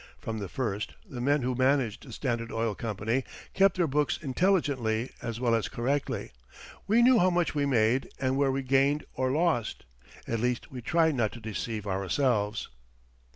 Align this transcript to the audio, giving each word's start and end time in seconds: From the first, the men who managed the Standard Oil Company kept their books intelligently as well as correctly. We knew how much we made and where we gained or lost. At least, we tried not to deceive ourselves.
From 0.17 0.39
the 0.39 0.49
first, 0.49 0.95
the 1.07 1.21
men 1.21 1.43
who 1.43 1.53
managed 1.53 2.03
the 2.07 2.11
Standard 2.11 2.51
Oil 2.51 2.73
Company 2.73 3.23
kept 3.53 3.77
their 3.77 3.85
books 3.85 4.17
intelligently 4.19 5.11
as 5.21 5.39
well 5.39 5.53
as 5.53 5.67
correctly. 5.69 6.31
We 6.87 7.03
knew 7.03 7.19
how 7.19 7.29
much 7.29 7.53
we 7.53 7.67
made 7.67 8.09
and 8.19 8.35
where 8.35 8.51
we 8.51 8.63
gained 8.63 9.05
or 9.13 9.29
lost. 9.29 9.85
At 10.27 10.39
least, 10.39 10.71
we 10.71 10.81
tried 10.81 11.13
not 11.13 11.31
to 11.33 11.39
deceive 11.39 11.85
ourselves. 11.85 12.67